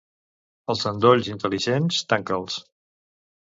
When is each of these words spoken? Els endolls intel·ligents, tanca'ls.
Els 0.75 0.81
endolls 0.93 1.31
intel·ligents, 1.35 2.03
tanca'ls. 2.15 2.61